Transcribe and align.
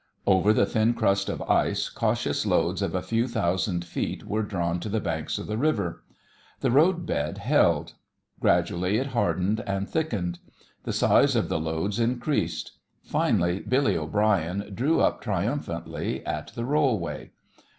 Over 0.25 0.51
the 0.51 0.65
thin 0.65 0.95
crust 0.95 1.29
of 1.29 1.43
ice 1.43 1.87
cautious 1.87 2.43
loads 2.43 2.81
of 2.81 2.95
a 2.95 3.03
few 3.03 3.27
thousand 3.27 3.85
feet 3.85 4.25
were 4.25 4.41
drawn 4.41 4.79
to 4.79 4.89
the 4.89 4.99
banks 4.99 5.37
of 5.37 5.45
the 5.45 5.59
river. 5.59 6.03
The 6.61 6.71
road 6.71 7.05
bed 7.05 7.37
held. 7.37 7.93
Gradually 8.39 8.97
it 8.97 9.05
hardened 9.13 9.63
and 9.67 9.87
thickened. 9.87 10.39
The 10.85 10.93
size 10.93 11.35
of 11.35 11.49
the 11.49 11.59
loads 11.59 11.99
increased. 11.99 12.79
Finally 13.03 13.59
Billy 13.59 13.95
O'Brien 13.95 14.71
drew 14.73 14.99
up 15.01 15.21
triumphantly 15.21 16.25
at 16.25 16.47
the 16.55 16.65
rollway. 16.65 17.29